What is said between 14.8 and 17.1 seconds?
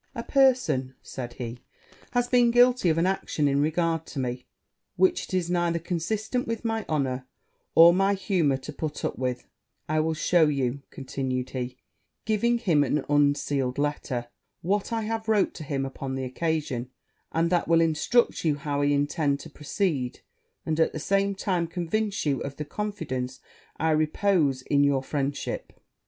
I have wrote to him upon the occasion;